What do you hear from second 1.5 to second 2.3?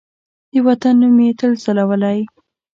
ځلولی